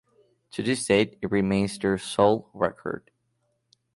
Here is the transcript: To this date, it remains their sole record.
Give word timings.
To 0.53 0.63
this 0.63 0.87
date, 0.87 1.19
it 1.21 1.29
remains 1.29 1.77
their 1.77 1.99
sole 1.99 2.49
record. 2.55 3.11